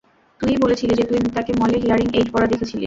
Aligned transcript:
তুই-ই 0.39 0.57
বলেছিলি 0.57 0.93
যে 0.95 1.03
তুই 1.09 1.19
তাকে 1.37 1.51
মলে 1.61 1.77
হিয়ারিং 1.83 2.07
এইড 2.13 2.27
পরা 2.33 2.47
দেখেছিলি। 2.47 2.79